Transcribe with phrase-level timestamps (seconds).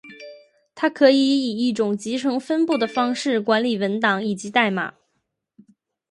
[0.73, 4.95] 它可以以一种集成分布的方式管理文档以及代码。